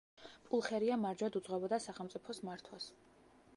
პულხერია 0.45 0.97
მარჯვედ 1.01 1.37
უძღვებოდა 1.41 1.81
სახელმწიფოს 1.85 2.43
მართვას. 2.51 2.91